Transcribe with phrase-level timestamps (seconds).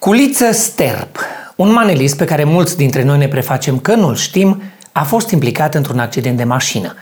[0.00, 1.18] Culiță Sterp,
[1.56, 5.74] un manelist pe care mulți dintre noi ne prefacem că nu-l știm, a fost implicat
[5.74, 6.94] într-un accident de mașină.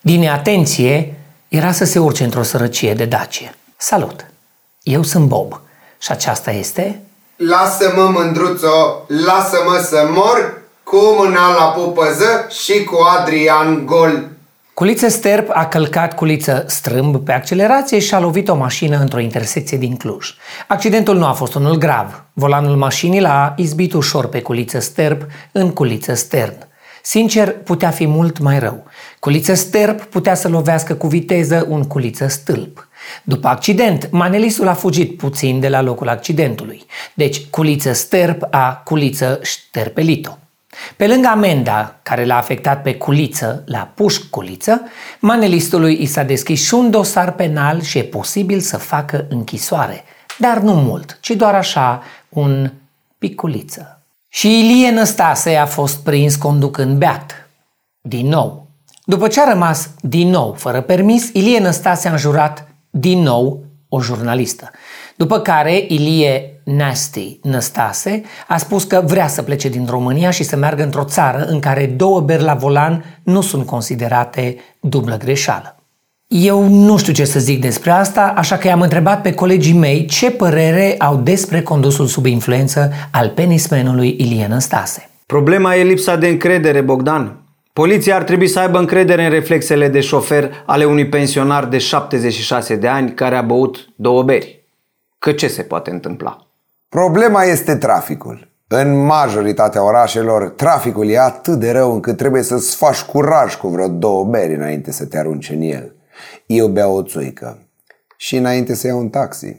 [0.00, 1.14] Din neatenție,
[1.48, 3.54] era să se urce într-o sărăcie de Dacie.
[3.76, 4.26] Salut!
[4.82, 5.60] Eu sunt Bob
[5.98, 7.00] și aceasta este...
[7.36, 14.28] Lasă-mă, mândruțo, lasă-mă să mor cu mâna la pupăză și cu Adrian Gol.
[14.74, 19.78] Culiță Sterp a călcat culiță strâmb pe accelerație și a lovit o mașină într-o intersecție
[19.78, 20.34] din Cluj.
[20.68, 22.24] Accidentul nu a fost unul grav.
[22.32, 26.54] Volanul mașinii l-a izbit ușor pe culiță Sterp în culiță stern.
[27.02, 28.84] Sincer, putea fi mult mai rău.
[29.18, 32.88] Culiță Sterp putea să lovească cu viteză un culiță stâlp.
[33.22, 36.86] După accident, manelistul a fugit puțin de la locul accidentului.
[37.14, 40.32] Deci, culiță Sterp a culiță șterpelit-o.
[40.96, 44.80] Pe lângă amenda care l-a afectat pe Culiță la Pușc Culiță,
[45.18, 50.04] manelistului i s-a deschis și un dosar penal și e posibil să facă închisoare.
[50.38, 52.70] Dar nu mult, ci doar așa un
[53.18, 54.02] piculiță.
[54.28, 57.48] Și Ilie Năstase a fost prins conducând beat.
[58.00, 58.66] Din nou.
[59.04, 64.00] După ce a rămas din nou fără permis, Ilie Năstase a înjurat din nou o
[64.00, 64.70] jurnalistă.
[65.16, 70.56] După care Ilie Nasty Năstase a spus că vrea să plece din România și să
[70.56, 75.76] meargă într-o țară în care două beri la volan nu sunt considerate dublă greșeală.
[76.26, 80.06] Eu nu știu ce să zic despre asta, așa că i-am întrebat pe colegii mei
[80.06, 85.10] ce părere au despre condusul sub influență al penismenului Ilie Năstase.
[85.26, 87.41] Problema e lipsa de încredere, Bogdan.
[87.72, 92.76] Poliția ar trebui să aibă încredere în reflexele de șofer ale unui pensionar de 76
[92.76, 94.66] de ani care a băut două beri.
[95.18, 96.46] Că ce se poate întâmpla?
[96.88, 98.50] Problema este traficul.
[98.66, 103.88] În majoritatea orașelor, traficul e atât de rău încât trebuie să-ți faci curaj cu vreo
[103.88, 105.94] două beri înainte să te arunci în el.
[106.46, 107.58] Eu beau o țuică
[108.16, 109.56] și înainte să iau un taxi.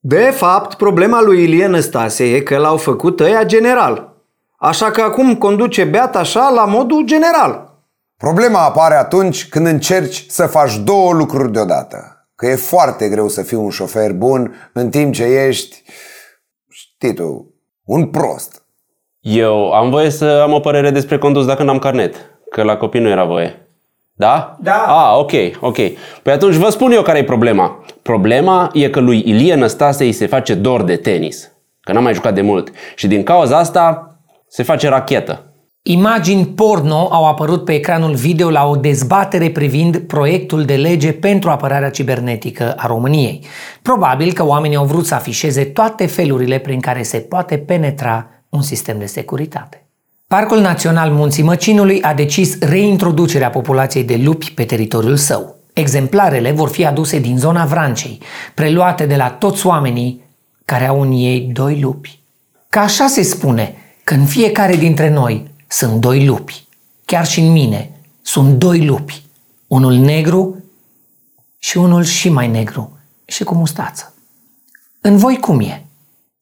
[0.00, 4.11] De fapt, problema lui Ilie Năstase e că l-au făcut ăia general.
[4.64, 7.70] Așa că acum conduce beat așa la modul general.
[8.16, 12.26] Problema apare atunci când încerci să faci două lucruri deodată.
[12.34, 15.82] Că e foarte greu să fii un șofer bun în timp ce ești,
[16.68, 18.64] știi tu, un prost.
[19.20, 22.14] Eu am voie să am o părere despre condus dacă n-am carnet,
[22.50, 23.68] că la copii nu era voie.
[24.12, 24.56] Da?
[24.60, 24.84] Da.
[24.86, 25.76] Ah, ok, ok.
[26.22, 27.84] Păi atunci vă spun eu care e problema.
[28.02, 31.50] Problema e că lui Ilie Năstase îi se face dor de tenis.
[31.80, 32.70] Că n-a mai jucat de mult.
[32.94, 34.11] Și din cauza asta
[34.54, 35.46] se face rachetă.
[35.82, 41.50] Imagini porno au apărut pe ecranul video la o dezbatere privind proiectul de lege pentru
[41.50, 43.44] apărarea cibernetică a României.
[43.82, 48.62] Probabil că oamenii au vrut să afișeze toate felurile prin care se poate penetra un
[48.62, 49.86] sistem de securitate.
[50.26, 55.56] Parcul Național Munții Măcinului a decis reintroducerea populației de lupi pe teritoriul său.
[55.72, 58.20] Exemplarele vor fi aduse din zona Vrancei,
[58.54, 60.24] preluate de la toți oamenii
[60.64, 62.20] care au în ei doi lupi.
[62.68, 63.76] Ca așa se spune
[64.12, 66.64] că în fiecare dintre noi sunt doi lupi.
[67.04, 67.90] Chiar și în mine
[68.22, 69.22] sunt doi lupi.
[69.66, 70.64] Unul negru
[71.58, 74.14] și unul și mai negru și cu mustață.
[75.00, 75.84] În voi cum e?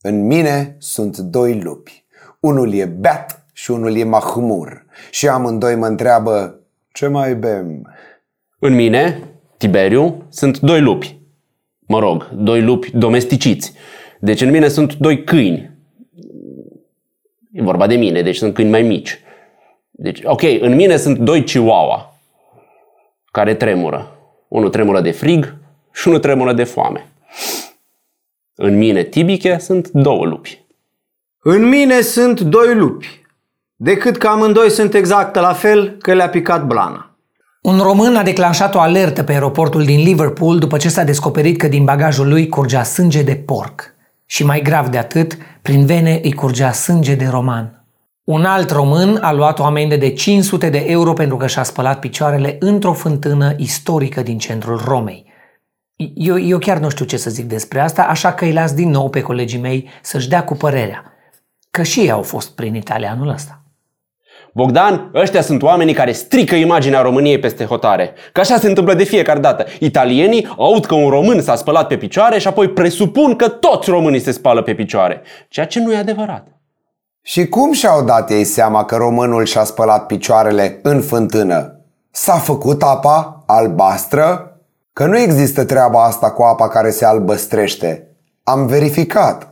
[0.00, 2.04] În mine sunt doi lupi.
[2.40, 4.84] Unul e beat și unul e mahmur.
[5.10, 6.60] Și amândoi mă întreabă,
[6.92, 7.94] ce mai bem?
[8.58, 9.22] În mine,
[9.56, 11.18] Tiberiu, sunt doi lupi.
[11.78, 13.72] Mă rog, doi lupi domesticiți.
[14.20, 15.69] Deci în mine sunt doi câini.
[17.52, 19.18] E vorba de mine, deci sunt câini mai mici.
[19.90, 22.14] Deci, ok, în mine sunt doi chihuahua
[23.30, 24.18] care tremură.
[24.48, 25.54] Unul tremură de frig
[25.92, 27.06] și unul tremură de foame.
[28.54, 30.64] În mine, tibiche, sunt două lupi.
[31.42, 33.20] În mine sunt doi lupi.
[33.76, 37.10] Decât că amândoi sunt exact la fel că le-a picat blana.
[37.62, 41.68] Un român a declanșat o alertă pe aeroportul din Liverpool după ce s-a descoperit că
[41.68, 43.94] din bagajul lui curgea sânge de porc.
[44.30, 47.84] Și mai grav de atât, prin vene îi curgea sânge de roman.
[48.24, 51.98] Un alt român a luat o amendă de 500 de euro pentru că și-a spălat
[51.98, 55.24] picioarele într-o fântână istorică din centrul Romei.
[56.14, 58.90] Eu, eu chiar nu știu ce să zic despre asta, așa că îi las din
[58.90, 61.04] nou pe colegii mei să-și dea cu părerea.
[61.70, 63.59] Că și ei au fost prin Italia anul ăsta.
[64.60, 68.14] Bogdan, ăștia sunt oamenii care strică imaginea României peste hotare.
[68.32, 69.64] Că așa se întâmplă de fiecare dată.
[69.78, 74.20] Italienii aud că un român s-a spălat pe picioare și apoi presupun că toți românii
[74.20, 75.22] se spală pe picioare.
[75.48, 76.46] Ceea ce nu e adevărat.
[77.22, 81.80] Și cum și-au dat ei seama că românul și-a spălat picioarele în fântână?
[82.10, 84.56] S-a făcut apa albastră?
[84.92, 88.08] Că nu există treaba asta cu apa care se albăstrește.
[88.42, 89.49] Am verificat.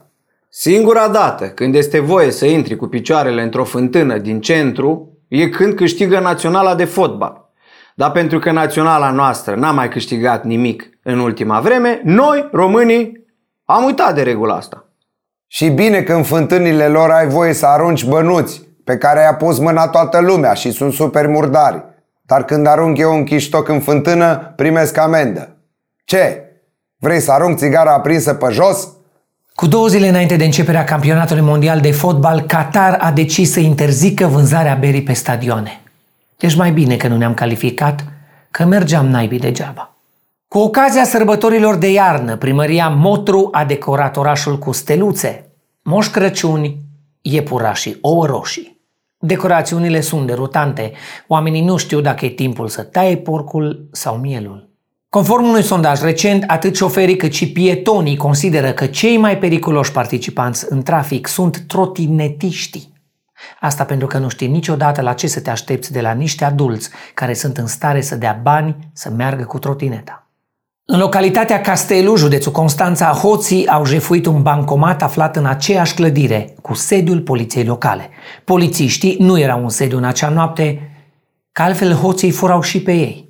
[0.61, 5.75] Singura dată când este voie să intri cu picioarele într-o fântână din centru e când
[5.75, 7.51] câștigă naționala de fotbal.
[7.95, 13.27] Dar pentru că naționala noastră n-a mai câștigat nimic în ultima vreme, noi, românii,
[13.65, 14.89] am uitat de regula asta.
[15.47, 19.59] Și bine că în fântânile lor ai voie să arunci bănuți pe care i-a pus
[19.59, 21.85] mâna toată lumea și sunt super murdari.
[22.23, 25.57] Dar când arunc eu un chiștoc în fântână, primesc amendă.
[26.05, 26.43] Ce?
[26.97, 28.93] Vrei să arunc țigara aprinsă pe jos?
[29.59, 34.27] Cu două zile înainte de începerea campionatului mondial de fotbal, Qatar a decis să interzică
[34.27, 35.81] vânzarea berii pe stadioane.
[36.37, 38.05] Deci mai bine că nu ne-am calificat,
[38.51, 39.97] că mergeam naibii degeaba.
[40.49, 45.51] Cu ocazia sărbătorilor de iarnă, primăria Motru a decorat orașul cu steluțe,
[45.83, 46.79] moș Crăciuni,
[47.21, 48.81] iepurașii, ouă roșii.
[49.19, 50.93] Decorațiunile sunt derutante.
[51.27, 54.68] Oamenii nu știu dacă e timpul să taie porcul sau mielul.
[55.11, 60.67] Conform unui sondaj recent, atât șoferii cât și pietonii consideră că cei mai periculoși participanți
[60.69, 62.93] în trafic sunt trotinetiștii.
[63.61, 66.91] Asta pentru că nu știi niciodată la ce să te aștepți de la niște adulți
[67.15, 70.27] care sunt în stare să dea bani să meargă cu trotineta.
[70.85, 76.75] În localitatea Castelu, județul Constanța, hoții au jefuit un bancomat aflat în aceeași clădire cu
[76.75, 78.09] sediul poliției locale.
[78.45, 80.91] Polițiștii nu erau în sediu în acea noapte,
[81.53, 83.28] că altfel hoții furau și pe ei.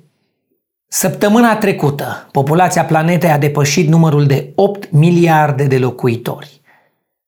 [0.91, 6.61] Săptămâna trecută, populația planetei a depășit numărul de 8 miliarde de locuitori.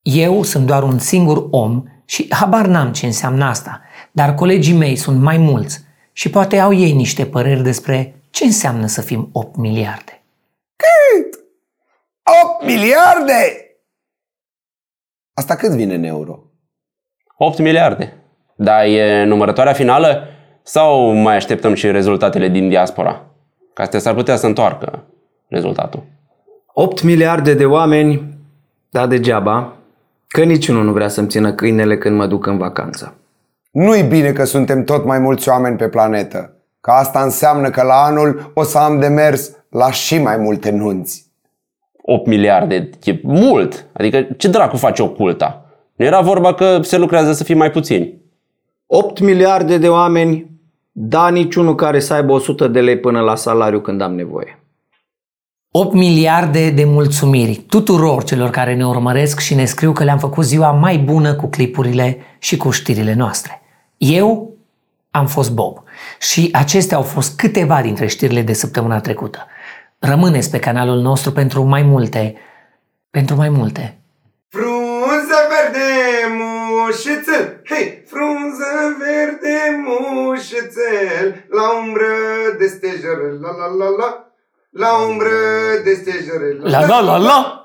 [0.02, 3.81] Eu sunt doar un singur om și habar n-am ce înseamnă asta,
[4.12, 8.86] dar colegii mei sunt mai mulți și poate au ei niște păreri despre ce înseamnă
[8.88, 10.22] să fim 8 miliarde.
[10.75, 11.44] Cât?
[12.44, 13.66] 8 miliarde?
[15.34, 16.40] Asta cât vine în euro?
[17.38, 18.13] 8 miliarde.
[18.56, 20.28] Dar e numărătoarea finală
[20.63, 23.25] sau mai așteptăm și rezultatele din diaspora?
[23.74, 25.04] Ca astea s-ar putea să întoarcă
[25.48, 26.04] rezultatul.
[26.74, 28.38] 8 miliarde de oameni,
[28.90, 29.74] da degeaba,
[30.28, 33.16] că niciunul nu vrea să-mi țină câinele când mă duc în vacanță.
[33.72, 38.04] Nu-i bine că suntem tot mai mulți oameni pe planetă, că asta înseamnă că la
[38.04, 41.32] anul o să am de mers la și mai multe nunți.
[42.02, 43.86] 8 miliarde e mult.
[43.94, 45.66] Adică ce dracu face oculta?
[45.96, 48.18] Nu era vorba că se lucrează să fie mai puțini.
[48.86, 50.50] 8 miliarde de oameni,
[50.92, 54.56] da niciunul care să aibă 100 de lei până la salariu când am nevoie.
[55.74, 60.44] 8 miliarde de mulțumiri tuturor celor care ne urmăresc și ne scriu că le-am făcut
[60.44, 63.62] ziua mai bună cu clipurile și cu știrile noastre.
[63.98, 64.54] Eu
[65.12, 65.84] am fost Bob
[66.20, 69.46] și acestea au fost câteva dintre știrile de săptămâna trecută.
[70.00, 72.36] Rămâneți pe canalul nostru pentru mai multe,
[73.10, 74.00] pentru mai multe.
[76.72, 82.16] Mușețel, hei, frunză verde mușețel, la umbră
[82.60, 84.10] de stejere, la la la la,
[84.70, 85.30] la umbră
[85.84, 87.61] de stejere, La la la la!